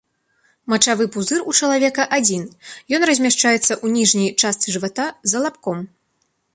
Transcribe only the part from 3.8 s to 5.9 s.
ў ніжняй частцы жывата за лабком.